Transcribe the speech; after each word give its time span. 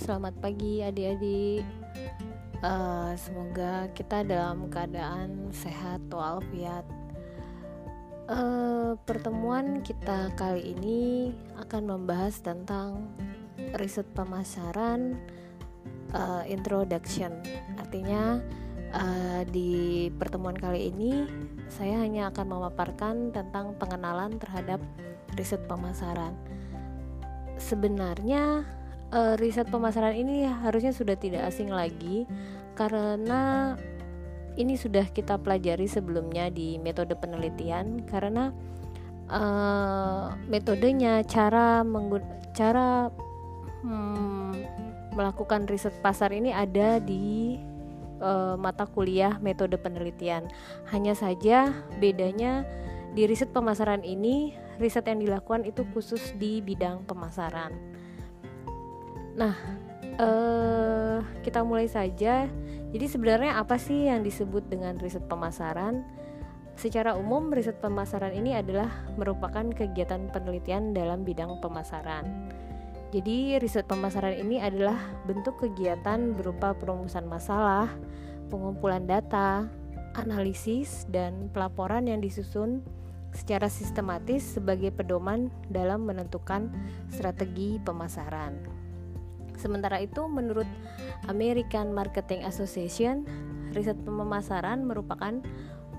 selamat 0.00 0.32
pagi 0.40 0.80
adik-adik. 0.80 1.60
Uh, 2.64 3.12
semoga 3.20 3.84
kita 3.92 4.24
dalam 4.24 4.72
keadaan 4.72 5.52
sehat 5.52 6.00
walafiat. 6.08 6.88
Uh, 8.24 8.96
pertemuan 9.04 9.84
kita 9.84 10.32
kali 10.40 10.72
ini 10.72 11.00
akan 11.60 11.84
membahas 11.84 12.40
tentang 12.40 13.12
riset 13.76 14.08
pemasaran 14.16 15.20
uh, 16.16 16.48
introduction. 16.48 17.36
Artinya 17.76 18.40
uh, 18.96 19.44
di 19.52 20.08
pertemuan 20.16 20.56
kali 20.56 20.88
ini 20.88 21.28
saya 21.68 22.00
hanya 22.00 22.32
akan 22.32 22.46
memaparkan 22.48 23.36
tentang 23.36 23.76
pengenalan 23.76 24.40
terhadap 24.40 24.80
riset 25.36 25.60
pemasaran. 25.68 26.32
Sebenarnya 27.60 28.79
uh, 29.12 29.34
riset 29.38 29.68
pemasaran 29.68 30.14
ini 30.14 30.46
harusnya 30.46 30.94
sudah 30.94 31.14
tidak 31.18 31.46
asing 31.50 31.70
lagi 31.70 32.26
karena 32.74 33.74
ini 34.58 34.74
sudah 34.74 35.06
kita 35.10 35.38
pelajari 35.38 35.86
sebelumnya 35.86 36.50
di 36.50 36.76
metode 36.82 37.14
penelitian 37.14 38.02
karena 38.08 38.50
uh, 39.30 40.34
metodenya 40.50 41.22
cara 41.24 41.86
cara 42.50 43.08
hmm, 43.86 44.52
melakukan 45.14 45.66
riset 45.70 45.94
pasar 46.02 46.34
ini 46.34 46.50
ada 46.50 46.98
di 46.98 47.58
uh, 48.20 48.54
mata 48.58 48.86
kuliah 48.86 49.38
metode 49.38 49.78
penelitian. 49.78 50.46
Hanya 50.90 51.14
saja 51.14 51.70
bedanya 51.98 52.66
di 53.14 53.26
riset 53.26 53.50
pemasaran 53.50 54.06
ini 54.06 54.54
riset 54.78 55.06
yang 55.10 55.20
dilakukan 55.20 55.66
itu 55.66 55.82
khusus 55.94 56.34
di 56.38 56.62
bidang 56.62 57.04
pemasaran. 57.06 57.74
Nah, 59.38 59.54
eh, 60.18 61.18
kita 61.46 61.62
mulai 61.62 61.86
saja. 61.86 62.50
Jadi 62.90 63.06
sebenarnya 63.06 63.58
apa 63.62 63.78
sih 63.78 64.10
yang 64.10 64.26
disebut 64.26 64.66
dengan 64.66 64.98
riset 64.98 65.22
pemasaran? 65.30 66.02
Secara 66.74 67.12
umum, 67.12 67.52
riset 67.52 67.76
pemasaran 67.78 68.32
ini 68.32 68.56
adalah 68.56 68.88
merupakan 69.20 69.68
kegiatan 69.68 70.32
penelitian 70.32 70.96
dalam 70.96 71.22
bidang 71.28 71.60
pemasaran. 71.60 72.24
Jadi, 73.10 73.58
riset 73.58 73.84
pemasaran 73.90 74.38
ini 74.38 74.62
adalah 74.62 74.96
bentuk 75.26 75.60
kegiatan 75.60 76.32
berupa 76.32 76.72
perumusan 76.72 77.26
masalah, 77.26 77.90
pengumpulan 78.48 79.04
data, 79.04 79.66
analisis, 80.14 81.04
dan 81.10 81.50
pelaporan 81.50 82.06
yang 82.06 82.22
disusun 82.22 82.80
secara 83.34 83.70
sistematis 83.70 84.58
sebagai 84.58 84.90
pedoman 84.94 85.50
dalam 85.70 86.06
menentukan 86.06 86.70
strategi 87.10 87.78
pemasaran. 87.82 88.79
Sementara 89.60 90.00
itu, 90.00 90.24
menurut 90.24 90.66
American 91.28 91.92
Marketing 91.92 92.48
Association, 92.48 93.28
riset 93.76 94.00
pemasaran 94.00 94.88
merupakan 94.88 95.36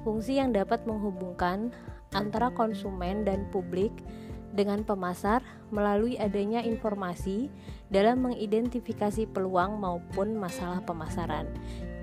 fungsi 0.01 0.41
yang 0.41 0.49
dapat 0.49 0.81
menghubungkan 0.89 1.69
antara 2.17 2.49
konsumen 2.51 3.21
dan 3.21 3.45
publik 3.53 3.93
dengan 4.51 4.83
pemasar 4.83 5.39
melalui 5.71 6.19
adanya 6.19 6.59
informasi 6.59 7.47
dalam 7.87 8.25
mengidentifikasi 8.25 9.29
peluang 9.31 9.79
maupun 9.79 10.35
masalah 10.35 10.83
pemasaran. 10.83 11.47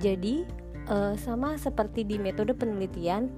Jadi, 0.01 0.49
eh, 0.89 1.15
sama 1.21 1.61
seperti 1.61 2.09
di 2.09 2.17
metode 2.17 2.57
penelitian, 2.57 3.29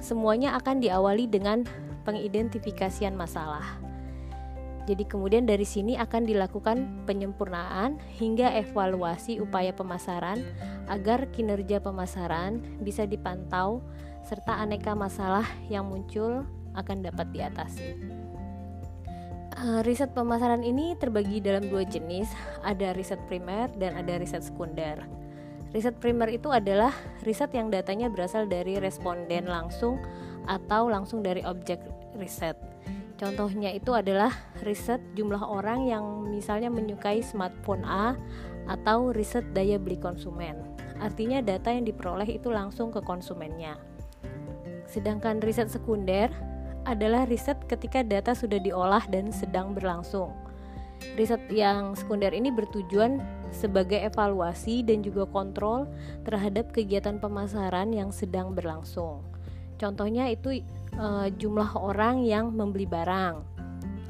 semuanya 0.00 0.56
akan 0.56 0.80
diawali 0.80 1.28
dengan 1.28 1.68
pengidentifikasian 2.08 3.12
masalah. 3.12 3.64
Jadi 4.86 5.02
kemudian 5.02 5.50
dari 5.50 5.66
sini 5.66 5.98
akan 5.98 6.22
dilakukan 6.30 7.06
penyempurnaan 7.10 7.98
hingga 8.22 8.54
evaluasi 8.54 9.42
upaya 9.42 9.74
pemasaran 9.74 10.46
agar 10.86 11.26
kinerja 11.34 11.82
pemasaran 11.82 12.62
bisa 12.78 13.02
dipantau 13.02 13.82
serta 14.22 14.62
aneka 14.62 14.94
masalah 14.94 15.46
yang 15.66 15.90
muncul 15.90 16.46
akan 16.78 17.02
dapat 17.02 17.26
diatasi. 17.34 17.98
Uh, 19.56 19.80
riset 19.82 20.12
pemasaran 20.12 20.60
ini 20.62 20.94
terbagi 21.00 21.40
dalam 21.40 21.66
dua 21.66 21.82
jenis, 21.82 22.28
ada 22.62 22.92
riset 22.92 23.18
primer 23.26 23.72
dan 23.80 23.96
ada 23.96 24.20
riset 24.20 24.44
sekunder. 24.44 25.00
Riset 25.72 25.96
primer 25.98 26.30
itu 26.30 26.52
adalah 26.52 26.92
riset 27.24 27.50
yang 27.56 27.72
datanya 27.72 28.06
berasal 28.12 28.46
dari 28.46 28.78
responden 28.78 29.48
langsung 29.48 29.98
atau 30.46 30.86
langsung 30.86 31.24
dari 31.24 31.42
objek 31.42 31.80
riset. 32.20 32.75
Contohnya 33.16 33.72
itu 33.72 33.96
adalah 33.96 34.28
riset 34.60 35.00
jumlah 35.16 35.40
orang 35.40 35.88
yang 35.88 36.04
misalnya 36.28 36.68
menyukai 36.68 37.24
smartphone 37.24 37.80
A 37.88 38.12
atau 38.68 39.08
riset 39.08 39.56
daya 39.56 39.80
beli 39.80 39.96
konsumen. 39.96 40.60
Artinya 41.00 41.40
data 41.40 41.72
yang 41.72 41.88
diperoleh 41.88 42.28
itu 42.28 42.52
langsung 42.52 42.92
ke 42.92 43.00
konsumennya. 43.00 43.80
Sedangkan 44.84 45.40
riset 45.40 45.72
sekunder 45.72 46.28
adalah 46.84 47.24
riset 47.24 47.56
ketika 47.66 48.04
data 48.04 48.36
sudah 48.36 48.60
diolah 48.60 49.02
dan 49.08 49.32
sedang 49.32 49.72
berlangsung. 49.72 50.30
Riset 51.16 51.40
yang 51.52 51.96
sekunder 51.96 52.32
ini 52.32 52.52
bertujuan 52.52 53.20
sebagai 53.52 54.00
evaluasi 54.00 54.84
dan 54.84 55.00
juga 55.00 55.24
kontrol 55.28 55.88
terhadap 56.24 56.72
kegiatan 56.72 57.16
pemasaran 57.16 57.92
yang 57.92 58.12
sedang 58.12 58.52
berlangsung. 58.52 59.24
Contohnya 59.76 60.28
itu 60.32 60.64
uh, 60.96 61.28
jumlah 61.28 61.76
orang 61.76 62.24
yang 62.24 62.52
membeli 62.52 62.88
barang 62.88 63.44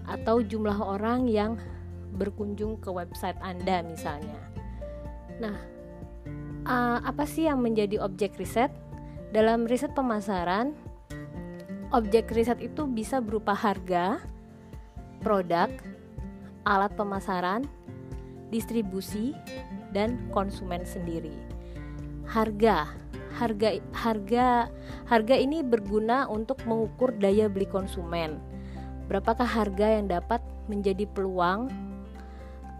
atau 0.06 0.38
jumlah 0.38 0.78
orang 0.78 1.26
yang 1.26 1.58
berkunjung 2.14 2.78
ke 2.78 2.88
website 2.88 3.36
Anda 3.42 3.82
misalnya. 3.82 4.38
Nah, 5.42 5.56
uh, 6.64 6.98
apa 7.02 7.26
sih 7.26 7.50
yang 7.50 7.60
menjadi 7.60 8.00
objek 8.00 8.38
riset? 8.38 8.70
Dalam 9.34 9.66
riset 9.66 9.92
pemasaran, 9.92 10.72
objek 11.90 12.30
riset 12.30 12.62
itu 12.62 12.86
bisa 12.86 13.18
berupa 13.18 13.52
harga, 13.52 14.22
produk, 15.20 15.68
alat 16.62 16.94
pemasaran, 16.94 17.66
distribusi, 18.48 19.34
dan 19.90 20.30
konsumen 20.30 20.86
sendiri. 20.86 21.34
Harga 22.26 22.90
harga 23.36 23.76
harga 23.92 24.72
harga 25.04 25.34
ini 25.36 25.60
berguna 25.60 26.24
untuk 26.26 26.64
mengukur 26.64 27.12
daya 27.20 27.52
beli 27.52 27.68
konsumen. 27.68 28.40
Berapakah 29.06 29.46
harga 29.46 30.00
yang 30.00 30.10
dapat 30.10 30.40
menjadi 30.66 31.06
peluang 31.12 31.70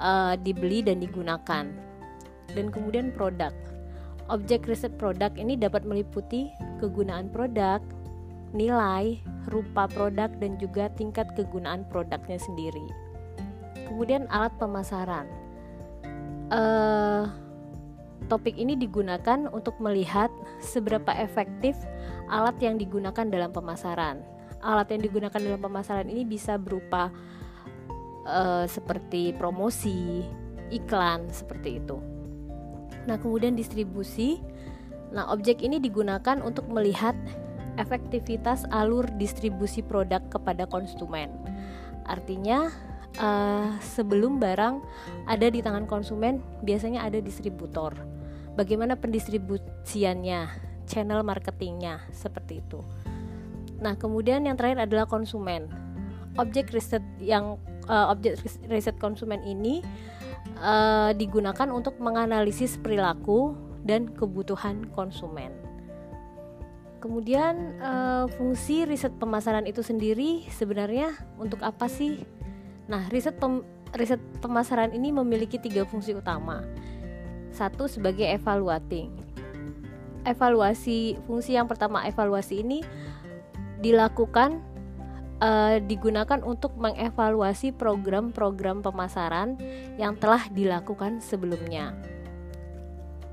uh, 0.00 0.34
dibeli 0.40 0.82
dan 0.82 0.98
digunakan? 0.98 1.68
Dan 2.56 2.66
kemudian 2.72 3.12
produk. 3.12 3.52
Objek 4.26 4.66
riset 4.66 4.96
produk 4.98 5.30
ini 5.38 5.54
dapat 5.54 5.86
meliputi 5.86 6.50
kegunaan 6.82 7.30
produk, 7.30 7.78
nilai, 8.50 9.22
rupa 9.54 9.86
produk 9.86 10.32
dan 10.42 10.58
juga 10.58 10.90
tingkat 10.98 11.30
kegunaan 11.38 11.86
produknya 11.86 12.40
sendiri. 12.42 12.86
Kemudian 13.86 14.26
alat 14.34 14.50
pemasaran. 14.58 15.30
Uh, 16.50 17.30
Topik 18.26 18.58
ini 18.58 18.74
digunakan 18.74 19.46
untuk 19.54 19.78
melihat 19.78 20.34
seberapa 20.58 21.14
efektif 21.14 21.78
alat 22.26 22.58
yang 22.58 22.74
digunakan 22.74 23.22
dalam 23.22 23.54
pemasaran. 23.54 24.18
Alat 24.66 24.90
yang 24.90 25.06
digunakan 25.06 25.38
dalam 25.38 25.62
pemasaran 25.62 26.10
ini 26.10 26.26
bisa 26.26 26.58
berupa 26.58 27.14
uh, 28.26 28.66
seperti 28.66 29.30
promosi, 29.38 30.26
iklan, 30.74 31.30
seperti 31.30 31.78
itu. 31.78 32.02
Nah, 33.06 33.14
kemudian 33.22 33.54
distribusi. 33.54 34.42
Nah, 35.14 35.30
objek 35.30 35.62
ini 35.62 35.78
digunakan 35.78 36.42
untuk 36.42 36.66
melihat 36.66 37.14
efektivitas 37.78 38.66
alur 38.74 39.06
distribusi 39.14 39.86
produk 39.86 40.18
kepada 40.26 40.66
konsumen. 40.66 41.30
Artinya, 42.10 42.74
uh, 43.18 43.76
sebelum 43.80 44.38
barang 44.38 44.80
ada 45.28 45.46
di 45.48 45.60
tangan 45.64 45.88
konsumen, 45.88 46.42
biasanya 46.62 47.04
ada 47.04 47.18
distributor 47.20 47.94
bagaimana 48.56 48.96
pendistribusiannya, 48.96 50.40
channel 50.88 51.20
marketingnya, 51.22 52.00
seperti 52.10 52.64
itu. 52.64 52.80
Nah, 53.78 53.94
kemudian 54.00 54.48
yang 54.48 54.56
terakhir 54.56 54.88
adalah 54.88 55.04
konsumen. 55.04 55.68
Objek 56.40 56.72
riset 56.72 57.04
yang 57.20 57.60
uh, 57.86 58.12
objek 58.12 58.40
riset 58.72 58.96
konsumen 58.96 59.44
ini 59.44 59.84
uh, 60.60 61.12
digunakan 61.12 61.68
untuk 61.68 62.00
menganalisis 62.00 62.80
perilaku 62.80 63.52
dan 63.84 64.08
kebutuhan 64.16 64.88
konsumen. 64.96 65.52
Kemudian 66.96 67.76
uh, 67.78 68.24
fungsi 68.34 68.88
riset 68.88 69.14
pemasaran 69.20 69.68
itu 69.68 69.84
sendiri 69.84 70.48
sebenarnya 70.48 71.12
untuk 71.36 71.60
apa 71.62 71.86
sih? 71.86 72.24
Nah, 72.86 73.06
riset 73.10 73.38
pem 73.38 73.62
riset 73.94 74.20
pemasaran 74.42 74.92
ini 74.92 75.14
memiliki 75.14 75.56
tiga 75.56 75.86
fungsi 75.86 76.12
utama 76.12 76.62
satu 77.56 77.88
sebagai 77.88 78.28
evaluating. 78.28 79.08
Evaluasi 80.26 81.16
fungsi 81.24 81.56
yang 81.56 81.70
pertama 81.70 82.04
evaluasi 82.04 82.60
ini 82.60 82.84
dilakukan 83.80 84.60
uh, 85.40 85.80
digunakan 85.80 86.42
untuk 86.44 86.76
mengevaluasi 86.76 87.72
program-program 87.72 88.84
pemasaran 88.84 89.56
yang 89.96 90.18
telah 90.20 90.44
dilakukan 90.52 91.24
sebelumnya. 91.24 91.96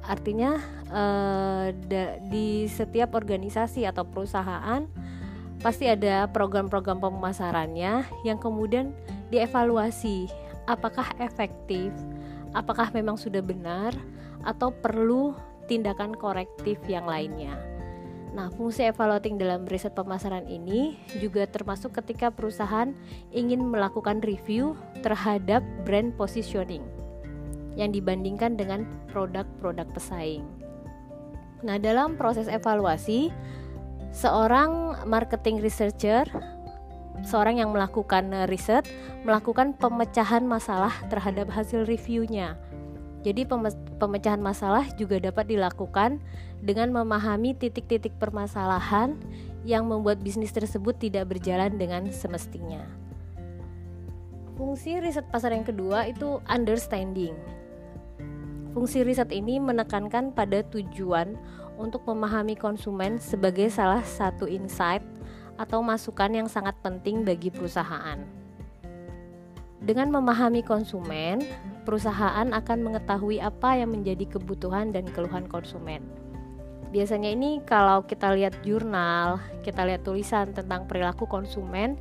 Artinya 0.03 0.59
uh, 0.91 1.71
di 2.27 2.67
setiap 2.67 3.15
organisasi 3.15 3.88
atau 3.88 4.03
perusahaan 4.03 4.83
pasti 5.63 5.88
ada 5.88 6.27
program-program 6.27 7.00
pemasarannya 7.00 8.03
yang 8.27 8.35
kemudian 8.35 8.91
dievaluasi 9.33 10.30
apakah 10.69 11.09
efektif, 11.18 11.89
apakah 12.53 12.94
memang 12.94 13.18
sudah 13.18 13.41
benar 13.41 13.97
atau 14.45 14.69
perlu 14.69 15.33
tindakan 15.65 16.13
korektif 16.13 16.77
yang 16.85 17.09
lainnya. 17.09 17.57
Nah, 18.33 18.50
fungsi 18.50 18.89
evaluating 18.89 19.38
dalam 19.38 19.69
riset 19.69 19.94
pemasaran 19.94 20.50
ini 20.50 20.97
juga 21.21 21.45
termasuk 21.45 21.94
ketika 22.01 22.33
perusahaan 22.33 22.89
ingin 23.30 23.62
melakukan 23.62 24.25
review 24.25 24.74
terhadap 25.06 25.62
brand 25.86 26.18
positioning 26.18 26.81
yang 27.77 27.94
dibandingkan 27.94 28.57
dengan 28.57 28.89
produk-produk 29.13 29.86
pesaing. 29.94 30.45
Nah, 31.62 31.77
dalam 31.77 32.18
proses 32.18 32.50
evaluasi, 32.50 33.29
seorang 34.09 35.06
marketing 35.06 35.62
researcher, 35.62 36.25
seorang 37.21 37.62
yang 37.62 37.69
melakukan 37.69 38.50
riset, 38.50 38.89
melakukan 39.21 39.77
pemecahan 39.77 40.42
masalah 40.42 40.92
terhadap 41.13 41.54
hasil 41.54 41.86
reviewnya. 41.86 42.57
Jadi 43.24 43.48
pemecahan 44.01 44.44
masalah 44.44 44.83
juga 45.00 45.15
dapat 45.15 45.48
dilakukan 45.48 46.19
dengan 46.60 46.92
memahami 46.92 47.56
titik-titik 47.56 48.12
permasalahan 48.19 49.15
yang 49.63 49.88
membuat 49.88 50.19
bisnis 50.19 50.51
tersebut 50.51 51.00
tidak 51.00 51.31
berjalan 51.31 51.80
dengan 51.80 52.12
semestinya. 52.12 52.83
Fungsi 54.60 55.00
riset 55.00 55.24
pasar 55.31 55.56
yang 55.56 55.63
kedua 55.63 56.04
itu 56.12 56.44
understanding. 56.51 57.33
Fungsi 58.75 59.07
riset 59.07 59.31
ini 59.31 59.56
menekankan 59.56 60.36
pada 60.36 60.60
tujuan 60.68 61.39
untuk 61.80 62.04
memahami 62.04 62.60
konsumen 62.60 63.18
sebagai 63.24 63.71
salah 63.71 64.04
satu 64.04 64.45
insight 64.51 65.01
atau 65.55 65.79
masukan 65.85 66.31
yang 66.33 66.47
sangat 66.50 66.77
penting 66.81 67.21
bagi 67.23 67.53
perusahaan. 67.53 68.19
Dengan 69.83 70.09
memahami 70.09 70.63
konsumen, 70.63 71.44
perusahaan 71.83 72.47
akan 72.50 72.79
mengetahui 72.81 73.44
apa 73.44 73.77
yang 73.77 73.91
menjadi 73.91 74.39
kebutuhan 74.39 74.95
dan 74.95 75.03
keluhan 75.11 75.45
konsumen 75.51 76.23
biasanya 76.94 77.33
ini 77.33 77.57
kalau 77.65 78.05
kita 78.05 78.29
lihat 78.38 78.53
jurnal, 78.61 79.41
kita 79.65 79.81
lihat 79.81 80.05
tulisan 80.05 80.53
tentang 80.53 80.85
perilaku 80.85 81.25
konsumen 81.25 81.97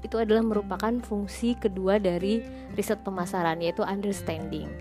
itu 0.00 0.16
adalah 0.16 0.40
merupakan 0.40 0.92
fungsi 1.04 1.52
kedua 1.60 2.00
dari 2.00 2.40
riset 2.72 3.04
pemasaran 3.04 3.60
yaitu 3.60 3.84
understanding. 3.84 4.72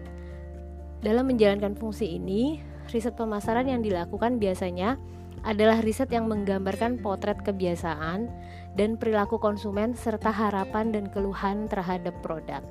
Dalam 1.03 1.27
menjalankan 1.27 1.75
fungsi 1.75 2.15
ini, 2.15 2.63
riset 2.95 3.19
pemasaran 3.19 3.67
yang 3.67 3.83
dilakukan 3.83 4.39
biasanya 4.39 4.95
adalah 5.43 5.83
riset 5.83 6.07
yang 6.09 6.31
menggambarkan 6.31 7.03
potret 7.03 7.39
kebiasaan 7.43 8.31
dan 8.79 8.95
perilaku 8.95 9.37
konsumen 9.37 9.93
serta 9.93 10.31
harapan 10.31 10.95
dan 10.95 11.05
keluhan 11.11 11.67
terhadap 11.67 12.15
produk. 12.23 12.63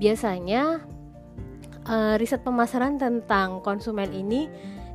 Biasanya 0.00 0.80
uh, 1.88 2.14
riset 2.16 2.42
pemasaran 2.42 2.96
tentang 2.96 3.60
konsumen 3.60 4.10
ini 4.12 4.48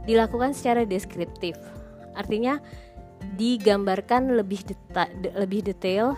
dilakukan 0.09 0.57
secara 0.57 0.83
deskriptif. 0.83 1.55
Artinya 2.17 2.57
digambarkan 3.37 4.33
lebih 4.33 4.65
deta 4.65 5.05
lebih 5.37 5.61
detail 5.61 6.17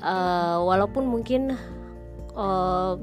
uh, 0.00 0.62
walaupun 0.62 1.04
mungkin 1.10 1.58
uh, 2.38 2.94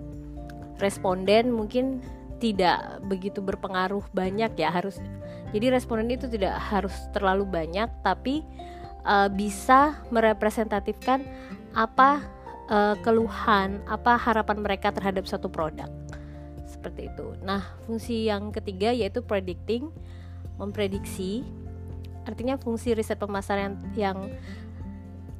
responden 0.79 1.51
mungkin 1.51 1.99
tidak 2.37 3.01
begitu 3.09 3.41
berpengaruh 3.41 4.05
banyak 4.13 4.53
ya 4.55 4.69
harus 4.69 5.01
jadi 5.55 5.73
responden 5.73 6.11
itu 6.11 6.27
tidak 6.27 6.59
harus 6.59 6.93
terlalu 7.15 7.47
banyak 7.47 7.87
tapi 8.03 8.43
uh, 9.07 9.31
bisa 9.31 9.99
merepresentatifkan 10.11 11.23
apa 11.71 12.23
uh, 12.67 12.95
keluhan 13.03 13.79
apa 13.87 14.19
harapan 14.19 14.59
mereka 14.59 14.91
terhadap 14.91 15.23
suatu 15.27 15.47
produk 15.47 15.87
seperti 16.67 17.09
itu. 17.09 17.33
Nah, 17.41 17.63
fungsi 17.87 18.29
yang 18.29 18.53
ketiga 18.53 18.93
yaitu 18.93 19.19
predicting, 19.25 19.89
memprediksi. 20.55 21.41
Artinya 22.27 22.59
fungsi 22.59 22.91
riset 22.91 23.17
pemasaran 23.17 23.79
yang 23.95 24.29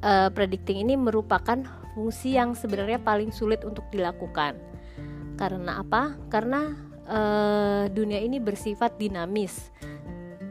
uh, 0.00 0.28
predicting 0.32 0.82
ini 0.82 0.96
merupakan 0.96 1.60
fungsi 1.92 2.36
yang 2.36 2.56
sebenarnya 2.56 2.98
paling 3.00 3.28
sulit 3.32 3.62
untuk 3.62 3.86
dilakukan. 3.92 4.56
Karena 5.38 5.84
apa? 5.84 6.16
Karena 6.32 6.74
uh, 7.06 7.84
dunia 7.92 8.18
ini 8.18 8.40
bersifat 8.42 8.96
dinamis, 8.96 9.70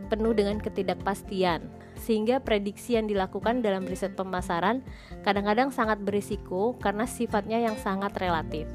penuh 0.08 0.32
dengan 0.32 0.58
ketidakpastian 0.58 1.68
sehingga 2.00 2.40
prediksi 2.40 2.96
yang 2.96 3.06
dilakukan 3.12 3.60
dalam 3.60 3.84
riset 3.84 4.16
pemasaran 4.16 4.82
kadang-kadang 5.22 5.70
sangat 5.70 6.00
berisiko 6.02 6.80
karena 6.80 7.04
sifatnya 7.04 7.60
yang 7.60 7.76
sangat 7.78 8.16
relatif. 8.18 8.66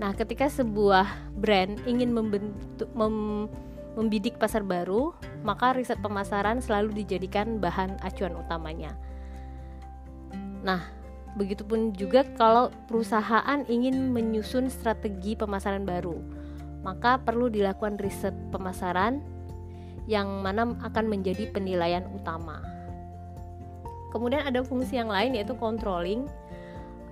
Nah, 0.00 0.16
ketika 0.16 0.48
sebuah 0.48 1.06
brand 1.36 1.76
ingin 1.84 2.10
membentuk 2.10 2.88
mem, 2.96 3.46
membidik 3.94 4.40
pasar 4.40 4.64
baru, 4.64 5.12
maka 5.44 5.76
riset 5.76 6.00
pemasaran 6.00 6.64
selalu 6.64 7.04
dijadikan 7.04 7.60
bahan 7.60 8.00
acuan 8.00 8.32
utamanya. 8.32 8.96
Nah, 10.64 10.80
begitupun 11.36 11.92
juga 11.92 12.24
kalau 12.34 12.72
perusahaan 12.88 13.60
ingin 13.68 14.10
menyusun 14.10 14.72
strategi 14.72 15.36
pemasaran 15.36 15.84
baru, 15.84 16.16
maka 16.80 17.20
perlu 17.20 17.52
dilakukan 17.52 18.00
riset 18.00 18.32
pemasaran 18.48 19.20
yang 20.10 20.42
mana 20.42 20.74
akan 20.82 21.06
menjadi 21.06 21.46
penilaian 21.54 22.02
utama. 22.10 22.58
Kemudian 24.10 24.42
ada 24.42 24.66
fungsi 24.66 24.98
yang 24.98 25.06
lain 25.06 25.38
yaitu 25.38 25.54
controlling 25.54 26.26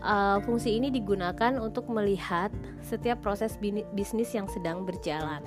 uh, 0.02 0.42
fungsi 0.42 0.82
ini 0.82 0.90
digunakan 0.90 1.54
untuk 1.62 1.86
melihat 1.86 2.50
setiap 2.82 3.22
proses 3.22 3.54
bisnis 3.94 4.34
yang 4.34 4.50
sedang 4.50 4.82
berjalan. 4.82 5.46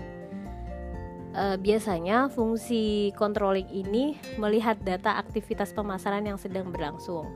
Uh, 1.36 1.60
biasanya 1.60 2.32
fungsi 2.32 3.12
controlling 3.20 3.68
ini 3.72 4.16
melihat 4.40 4.80
data 4.84 5.20
aktivitas 5.20 5.76
pemasaran 5.76 6.24
yang 6.24 6.40
sedang 6.40 6.72
berlangsung. 6.72 7.28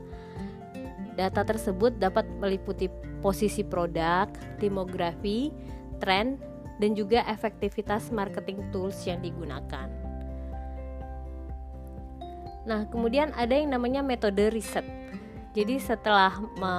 Data 1.16 1.44
tersebut 1.44 1.96
dapat 1.96 2.28
meliputi 2.40 2.92
posisi 3.24 3.64
produk, 3.64 4.28
demografi, 4.60 5.48
tren, 5.96 6.36
dan 6.76 6.92
juga 6.92 7.24
efektivitas 7.24 8.12
marketing 8.12 8.60
tools 8.68 9.00
yang 9.08 9.24
digunakan. 9.24 9.85
Nah, 12.66 12.90
kemudian 12.90 13.30
ada 13.38 13.54
yang 13.54 13.70
namanya 13.70 14.02
metode 14.02 14.50
riset. 14.50 14.84
Jadi 15.54 15.78
setelah 15.78 16.34
me 16.58 16.74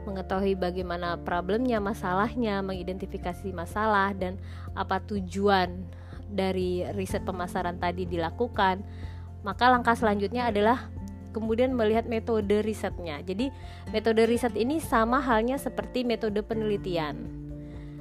mengetahui 0.00 0.56
bagaimana 0.56 1.20
problemnya, 1.20 1.76
masalahnya, 1.76 2.64
mengidentifikasi 2.64 3.52
masalah 3.52 4.16
dan 4.16 4.40
apa 4.72 4.96
tujuan 5.04 5.84
dari 6.24 6.88
riset 6.96 7.20
pemasaran 7.22 7.76
tadi 7.76 8.08
dilakukan, 8.08 8.80
maka 9.44 9.68
langkah 9.68 9.92
selanjutnya 9.92 10.48
adalah 10.48 10.88
kemudian 11.36 11.76
melihat 11.76 12.08
metode 12.08 12.64
risetnya. 12.64 13.20
Jadi 13.20 13.52
metode 13.92 14.24
riset 14.24 14.56
ini 14.56 14.80
sama 14.80 15.20
halnya 15.20 15.60
seperti 15.60 16.02
metode 16.02 16.40
penelitian. 16.42 17.28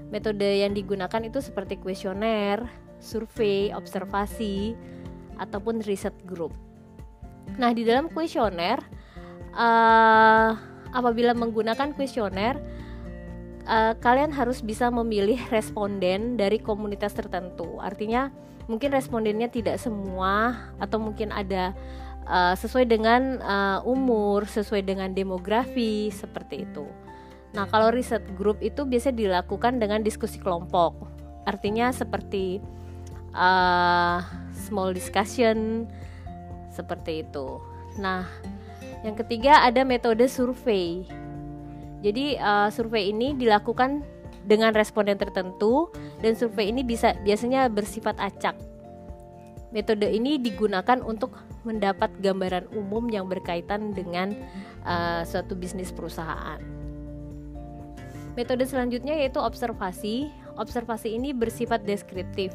Metode 0.10 0.66
yang 0.66 0.74
digunakan 0.74 1.22
itu 1.22 1.38
seperti 1.44 1.78
kuesioner, 1.78 2.66
survei, 2.98 3.70
observasi, 3.76 4.74
ataupun 5.38 5.86
riset 5.86 6.16
group. 6.26 6.69
Nah, 7.58 7.72
di 7.74 7.88
dalam 7.88 8.12
kuesioner 8.12 8.84
uh, 9.56 10.52
apabila 10.94 11.34
menggunakan 11.34 11.96
kuesioner 11.96 12.60
uh, 13.70 13.94
kalian 13.98 14.34
harus 14.34 14.66
bisa 14.66 14.90
memilih 14.90 15.40
responden 15.54 16.36
dari 16.36 16.62
komunitas 16.62 17.14
tertentu. 17.14 17.78
Artinya 17.80 18.34
mungkin 18.70 18.94
respondennya 18.94 19.50
tidak 19.50 19.82
semua 19.82 20.70
atau 20.78 21.02
mungkin 21.02 21.34
ada 21.34 21.74
uh, 22.30 22.54
sesuai 22.58 22.86
dengan 22.90 23.42
uh, 23.42 23.80
umur, 23.86 24.46
sesuai 24.46 24.86
dengan 24.86 25.14
demografi 25.14 26.14
seperti 26.14 26.70
itu. 26.70 26.86
Nah, 27.50 27.66
kalau 27.66 27.90
riset 27.90 28.22
grup 28.38 28.62
itu 28.62 28.86
biasa 28.86 29.10
dilakukan 29.10 29.82
dengan 29.82 30.06
diskusi 30.06 30.38
kelompok. 30.38 30.94
Artinya 31.50 31.90
seperti 31.90 32.62
uh, 33.34 34.22
small 34.54 34.94
discussion 34.94 35.90
seperti 36.80 37.28
itu. 37.28 37.60
Nah, 38.00 38.24
yang 39.04 39.20
ketiga 39.20 39.68
ada 39.68 39.84
metode 39.84 40.24
survei. 40.32 41.04
Jadi 42.00 42.40
uh, 42.40 42.72
survei 42.72 43.12
ini 43.12 43.36
dilakukan 43.36 44.08
dengan 44.48 44.72
responden 44.72 45.20
tertentu 45.20 45.92
dan 46.24 46.32
survei 46.40 46.72
ini 46.72 46.88
bisa 46.88 47.12
biasanya 47.28 47.68
bersifat 47.68 48.16
acak. 48.24 48.56
Metode 49.70 50.08
ini 50.10 50.40
digunakan 50.42 51.04
untuk 51.04 51.36
mendapat 51.62 52.10
gambaran 52.24 52.72
umum 52.74 53.06
yang 53.12 53.30
berkaitan 53.30 53.94
dengan 53.94 54.34
uh, 54.88 55.22
suatu 55.28 55.54
bisnis 55.54 55.94
perusahaan. 55.94 56.58
Metode 58.34 58.64
selanjutnya 58.66 59.20
yaitu 59.20 59.38
observasi. 59.38 60.32
Observasi 60.60 61.16
ini 61.16 61.32
bersifat 61.32 61.84
deskriptif. 61.88 62.52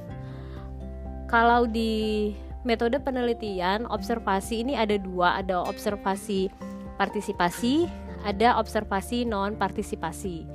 Kalau 1.29 1.65
di 1.65 2.33
metode 2.65 3.01
penelitian, 3.01 3.85
observasi 3.89 4.65
ini 4.65 4.75
ada 4.75 4.97
dua, 4.97 5.41
ada 5.41 5.63
observasi 5.65 6.49
partisipasi, 6.97 7.89
ada 8.25 8.57
observasi 8.59 9.29
non 9.29 9.55
partisipasi. 9.55 10.49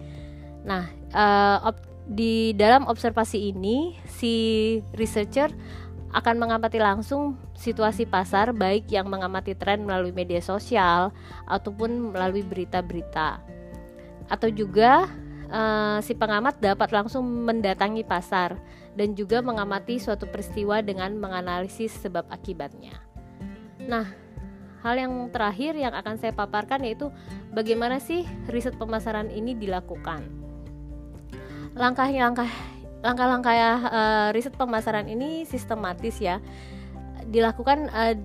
Nah, 0.65 0.89
uh, 1.13 1.71
di 2.09 2.57
dalam 2.57 2.89
observasi 2.89 3.53
ini 3.53 3.93
si 4.09 4.33
researcher 4.97 5.53
akan 6.09 6.41
mengamati 6.41 6.81
langsung 6.81 7.37
situasi 7.53 8.09
pasar 8.09 8.49
baik 8.49 8.89
yang 8.89 9.05
mengamati 9.05 9.53
tren 9.53 9.85
melalui 9.85 10.09
media 10.09 10.41
sosial 10.41 11.13
ataupun 11.45 12.09
melalui 12.09 12.41
berita-berita. 12.41 13.37
Atau 14.25 14.49
juga 14.49 15.05
uh, 15.53 16.01
si 16.01 16.17
pengamat 16.17 16.57
dapat 16.57 16.89
langsung 16.89 17.25
mendatangi 17.45 18.01
pasar 18.01 18.57
dan 18.99 19.15
juga 19.15 19.39
mengamati 19.39 19.95
suatu 19.95 20.27
peristiwa 20.27 20.83
dengan 20.83 21.15
menganalisis 21.15 21.95
sebab 22.03 22.27
akibatnya. 22.27 22.99
Nah, 23.87 24.11
hal 24.83 24.95
yang 24.99 25.31
terakhir 25.31 25.79
yang 25.79 25.95
akan 25.95 26.19
saya 26.19 26.35
paparkan 26.35 26.83
yaitu 26.83 27.07
bagaimana 27.55 28.03
sih 28.03 28.27
riset 28.51 28.75
pemasaran 28.75 29.31
ini 29.31 29.55
dilakukan. 29.55 30.27
Langkah-langkah 31.79 32.51
langkah-langkah 32.99 33.55
uh, 33.87 34.29
riset 34.35 34.51
pemasaran 34.59 35.07
ini 35.07 35.47
sistematis 35.47 36.19
ya 36.19 36.43
dilakukan 37.23 37.87
uh, 37.95 38.15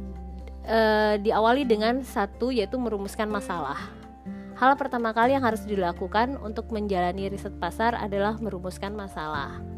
uh, 0.66 1.14
diawali 1.23 1.62
dengan 1.62 2.02
satu 2.02 2.50
yaitu 2.50 2.75
merumuskan 2.83 3.31
masalah. 3.31 3.78
Hal 4.59 4.75
pertama 4.75 5.14
kali 5.14 5.38
yang 5.38 5.47
harus 5.47 5.62
dilakukan 5.66 6.38
untuk 6.43 6.71
menjalani 6.75 7.31
riset 7.31 7.54
pasar 7.62 7.95
adalah 7.95 8.38
merumuskan 8.43 8.95
masalah. 8.95 9.74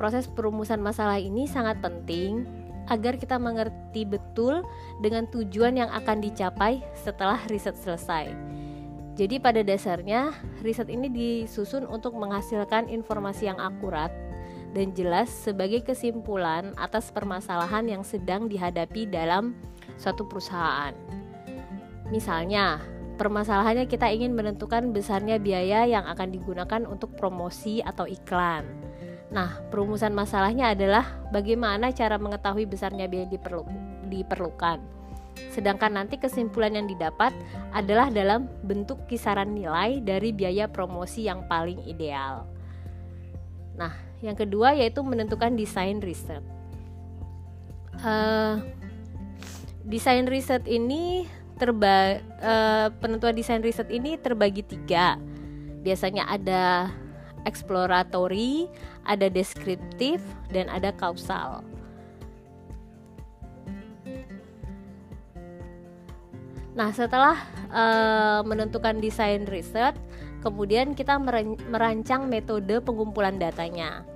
Proses 0.00 0.26
perumusan 0.26 0.80
masalah 0.80 1.20
ini 1.20 1.46
sangat 1.46 1.78
penting 1.84 2.44
agar 2.90 3.14
kita 3.14 3.38
mengerti 3.38 4.02
betul 4.02 4.66
dengan 4.98 5.28
tujuan 5.30 5.78
yang 5.78 5.90
akan 5.92 6.18
dicapai 6.18 6.82
setelah 6.98 7.38
riset 7.46 7.78
selesai. 7.78 8.34
Jadi 9.12 9.36
pada 9.38 9.60
dasarnya 9.60 10.32
riset 10.64 10.88
ini 10.88 11.12
disusun 11.12 11.84
untuk 11.84 12.16
menghasilkan 12.16 12.88
informasi 12.88 13.52
yang 13.52 13.60
akurat 13.60 14.08
dan 14.72 14.96
jelas 14.96 15.28
sebagai 15.28 15.84
kesimpulan 15.84 16.72
atas 16.80 17.12
permasalahan 17.12 17.84
yang 17.84 18.02
sedang 18.02 18.48
dihadapi 18.48 19.04
dalam 19.04 19.52
suatu 20.00 20.24
perusahaan. 20.24 20.96
Misalnya, 22.08 22.80
permasalahannya 23.20 23.84
kita 23.84 24.08
ingin 24.08 24.32
menentukan 24.32 24.96
besarnya 24.96 25.36
biaya 25.36 25.84
yang 25.84 26.08
akan 26.08 26.32
digunakan 26.32 26.82
untuk 26.88 27.12
promosi 27.12 27.84
atau 27.84 28.08
iklan. 28.08 28.64
Nah, 29.32 29.64
perumusan 29.72 30.12
masalahnya 30.12 30.76
adalah 30.76 31.08
bagaimana 31.32 31.88
cara 31.96 32.20
mengetahui 32.20 32.68
besarnya 32.68 33.08
biaya 33.08 33.26
diperlu 33.32 33.64
diperlukan 34.12 35.02
Sedangkan 35.52 35.92
nanti 35.96 36.16
kesimpulan 36.16 36.72
yang 36.76 36.88
didapat 36.88 37.32
adalah 37.76 38.08
dalam 38.08 38.48
bentuk 38.64 39.04
kisaran 39.08 39.52
nilai 39.52 40.00
dari 40.00 40.32
biaya 40.32 40.68
promosi 40.68 41.28
yang 41.28 41.44
paling 41.44 41.80
ideal. 41.84 42.48
Nah, 43.76 43.92
yang 44.24 44.36
kedua 44.36 44.76
yaitu 44.76 45.04
menentukan 45.04 45.52
desain 45.52 46.00
riset. 46.00 46.40
Uh, 48.00 48.64
desain 49.84 50.24
riset 50.24 50.64
ini 50.64 51.28
terba 51.60 52.18
uh, 52.40 52.88
penentuan 52.96 53.36
desain 53.36 53.60
riset 53.60 53.88
ini 53.92 54.16
terbagi 54.16 54.64
tiga. 54.64 55.20
Biasanya 55.84 56.28
ada 56.32 56.88
eksploratory, 57.44 58.70
ada 59.06 59.26
deskriptif, 59.26 60.22
dan 60.50 60.70
ada 60.70 60.94
kausal. 60.94 61.64
Nah, 66.72 66.88
setelah 66.96 67.36
uh, 67.68 68.40
menentukan 68.48 68.96
desain 68.96 69.44
riset, 69.44 69.92
kemudian 70.40 70.96
kita 70.96 71.20
merancang 71.68 72.32
metode 72.32 72.80
pengumpulan 72.80 73.36
datanya. 73.36 74.08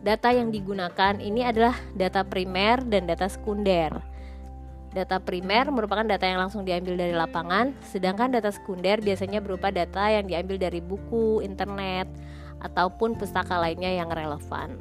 Data 0.00 0.32
yang 0.32 0.48
digunakan 0.48 1.20
ini 1.20 1.44
adalah 1.44 1.76
data 1.92 2.24
primer 2.24 2.80
dan 2.88 3.04
data 3.04 3.28
sekunder. 3.28 3.92
Data 4.90 5.20
primer 5.20 5.68
merupakan 5.68 6.02
data 6.02 6.24
yang 6.24 6.40
langsung 6.40 6.64
diambil 6.64 6.96
dari 6.96 7.12
lapangan, 7.12 7.76
sedangkan 7.84 8.32
data 8.32 8.48
sekunder 8.48 8.98
biasanya 9.04 9.44
berupa 9.44 9.68
data 9.68 10.08
yang 10.08 10.24
diambil 10.24 10.56
dari 10.56 10.80
buku, 10.80 11.44
internet, 11.44 12.08
ataupun 12.60 13.16
pustaka 13.16 13.56
lainnya 13.60 13.90
yang 14.00 14.12
relevan. 14.12 14.78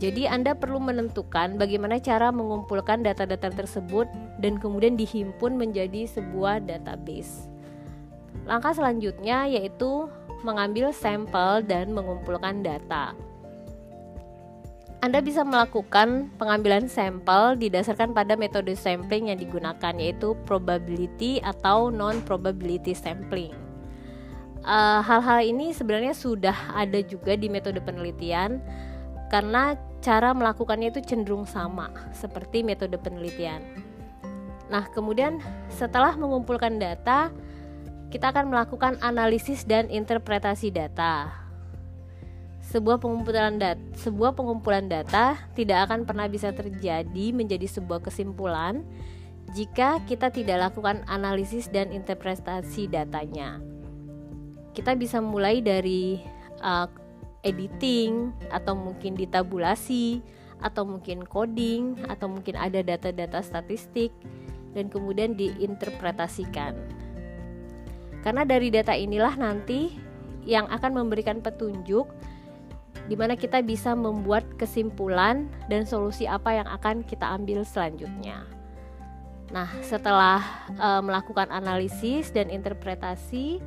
Jadi 0.00 0.24
Anda 0.24 0.56
perlu 0.56 0.80
menentukan 0.80 1.60
bagaimana 1.60 2.00
cara 2.00 2.32
mengumpulkan 2.32 3.04
data-data 3.04 3.52
tersebut 3.52 4.08
dan 4.40 4.56
kemudian 4.56 4.96
dihimpun 4.96 5.60
menjadi 5.60 6.08
sebuah 6.08 6.64
database. 6.64 7.52
Langkah 8.48 8.72
selanjutnya 8.72 9.44
yaitu 9.44 10.08
mengambil 10.40 10.88
sampel 10.96 11.60
dan 11.60 11.92
mengumpulkan 11.92 12.64
data. 12.64 13.12
Anda 15.04 15.24
bisa 15.24 15.44
melakukan 15.44 16.32
pengambilan 16.36 16.88
sampel 16.88 17.56
didasarkan 17.56 18.12
pada 18.12 18.36
metode 18.36 18.72
sampling 18.76 19.32
yang 19.32 19.40
digunakan 19.40 19.96
yaitu 19.96 20.32
probability 20.44 21.40
atau 21.44 21.88
non-probability 21.88 22.92
sampling. 22.92 23.52
Eh, 24.60 25.00
hal-hal 25.00 25.40
uh, 25.40 25.44
ini 25.44 25.72
sebenarnya 25.72 26.12
sudah 26.12 26.76
ada 26.76 27.00
juga 27.00 27.32
di 27.32 27.48
metode 27.48 27.80
penelitian 27.80 28.60
karena 29.32 29.72
cara 30.04 30.36
melakukannya 30.36 30.92
itu 30.92 31.00
cenderung 31.00 31.48
sama 31.48 31.88
seperti 32.12 32.60
metode 32.60 33.00
penelitian. 33.00 33.64
Nah, 34.68 34.84
kemudian 34.92 35.40
setelah 35.72 36.12
mengumpulkan 36.12 36.76
data, 36.76 37.32
kita 38.12 38.36
akan 38.36 38.52
melakukan 38.52 39.00
analisis 39.00 39.64
dan 39.64 39.88
interpretasi 39.88 40.68
data. 40.68 41.32
Sebuah 42.60 43.00
pengumpulan 43.00 43.56
data, 43.56 43.80
sebuah 43.96 44.36
pengumpulan 44.36 44.92
data 44.92 45.40
tidak 45.56 45.88
akan 45.88 46.04
pernah 46.04 46.28
bisa 46.28 46.52
terjadi 46.52 47.32
menjadi 47.32 47.64
sebuah 47.64 48.04
kesimpulan 48.04 48.84
jika 49.56 50.04
kita 50.04 50.28
tidak 50.28 50.68
lakukan 50.68 51.00
analisis 51.08 51.72
dan 51.72 51.88
interpretasi 51.88 52.92
datanya. 52.92 53.79
Kita 54.70 54.94
bisa 54.94 55.18
mulai 55.18 55.58
dari 55.60 56.22
uh, 56.62 56.86
editing 57.42 58.30
atau 58.52 58.76
mungkin 58.76 59.16
ditabulasi 59.16 60.20
atau 60.60 60.84
mungkin 60.84 61.24
coding 61.24 61.96
atau 62.06 62.28
mungkin 62.28 62.54
ada 62.54 62.84
data-data 62.84 63.40
statistik 63.40 64.12
dan 64.76 64.92
kemudian 64.92 65.34
diinterpretasikan. 65.34 66.76
Karena 68.20 68.44
dari 68.44 68.68
data 68.68 68.92
inilah 68.92 69.34
nanti 69.40 69.96
yang 70.44 70.68
akan 70.68 70.92
memberikan 70.92 71.40
petunjuk 71.40 72.12
di 73.08 73.16
mana 73.18 73.34
kita 73.34 73.64
bisa 73.64 73.96
membuat 73.96 74.44
kesimpulan 74.60 75.48
dan 75.66 75.88
solusi 75.88 76.28
apa 76.28 76.60
yang 76.62 76.68
akan 76.68 77.02
kita 77.02 77.26
ambil 77.26 77.64
selanjutnya. 77.64 78.44
Nah, 79.50 79.66
setelah 79.82 80.38
e, 80.70 80.88
melakukan 81.02 81.50
analisis 81.50 82.30
dan 82.30 82.46
interpretasi, 82.54 83.58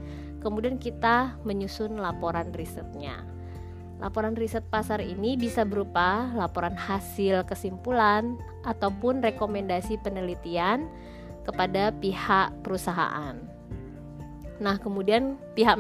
kemudian 0.44 0.76
kita 0.76 1.40
menyusun 1.48 1.96
laporan 1.98 2.52
risetnya. 2.52 3.24
Laporan 4.04 4.36
riset 4.36 4.68
pasar 4.68 5.00
ini 5.00 5.40
bisa 5.40 5.64
berupa 5.64 6.28
laporan 6.36 6.76
hasil 6.76 7.48
kesimpulan 7.48 8.36
ataupun 8.68 9.24
rekomendasi 9.24 9.96
penelitian 10.04 10.92
kepada 11.48 11.96
pihak 12.04 12.52
perusahaan. 12.68 13.40
Nah, 14.60 14.76
kemudian 14.76 15.40
pihak 15.56 15.80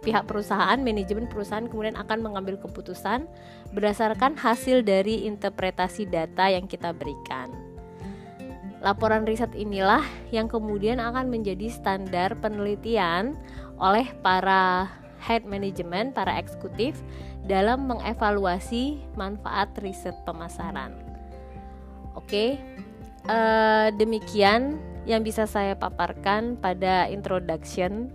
pihak 0.00 0.24
perusahaan, 0.24 0.80
manajemen 0.80 1.28
perusahaan 1.28 1.68
kemudian 1.68 1.96
akan 2.00 2.24
mengambil 2.24 2.56
keputusan 2.56 3.28
berdasarkan 3.76 4.32
hasil 4.40 4.80
dari 4.80 5.28
interpretasi 5.28 6.08
data 6.08 6.48
yang 6.48 6.64
kita 6.64 6.96
berikan. 6.96 7.52
Laporan 8.78 9.26
riset 9.26 9.50
inilah 9.58 10.06
yang 10.30 10.46
kemudian 10.46 11.02
akan 11.02 11.26
menjadi 11.26 11.66
standar 11.66 12.38
penelitian 12.38 13.34
oleh 13.78 14.10
para 14.22 14.90
head 15.18 15.46
management, 15.46 16.14
para 16.14 16.38
eksekutif 16.38 16.98
dalam 17.46 17.90
mengevaluasi 17.90 19.02
manfaat 19.18 19.74
riset 19.82 20.14
pemasaran. 20.22 20.94
Oke, 22.14 22.58
uh, 23.26 23.88
demikian 23.94 24.78
yang 25.08 25.24
bisa 25.24 25.48
saya 25.48 25.74
paparkan 25.74 26.58
pada 26.58 27.08
introduction 27.08 28.12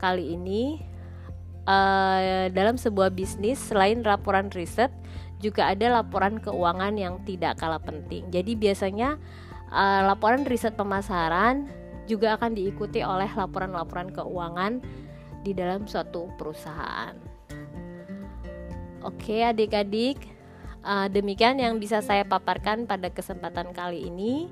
kali 0.00 0.34
ini. 0.36 0.82
Uh, 1.70 2.50
dalam 2.50 2.74
sebuah 2.74 3.14
bisnis, 3.14 3.60
selain 3.60 4.02
laporan 4.02 4.50
riset, 4.50 4.90
juga 5.38 5.70
ada 5.70 6.02
laporan 6.02 6.42
keuangan 6.42 6.98
yang 6.98 7.22
tidak 7.22 7.62
kalah 7.62 7.78
penting. 7.78 8.26
Jadi 8.32 8.58
biasanya 8.58 9.20
uh, 9.70 10.02
laporan 10.08 10.42
riset 10.48 10.74
pemasaran 10.74 11.70
juga 12.10 12.34
akan 12.34 12.58
diikuti 12.58 13.06
oleh 13.06 13.30
laporan-laporan 13.30 14.10
keuangan 14.10 14.82
di 15.46 15.54
dalam 15.54 15.86
suatu 15.86 16.26
perusahaan. 16.34 17.14
Oke, 19.06 19.46
adik-adik, 19.46 20.18
uh, 20.82 21.06
demikian 21.06 21.62
yang 21.62 21.78
bisa 21.78 22.02
saya 22.02 22.26
paparkan 22.26 22.84
pada 22.84 23.08
kesempatan 23.08 23.70
kali 23.70 24.10
ini. 24.10 24.50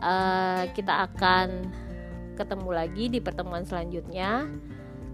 Uh, 0.00 0.64
kita 0.72 1.04
akan 1.12 1.68
ketemu 2.40 2.70
lagi 2.72 3.04
di 3.12 3.20
pertemuan 3.20 3.68
selanjutnya. 3.68 4.48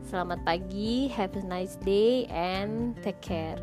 Selamat 0.06 0.38
pagi, 0.46 1.10
have 1.10 1.34
a 1.34 1.42
nice 1.42 1.74
day, 1.82 2.30
and 2.30 2.94
take 3.02 3.18
care. 3.18 3.58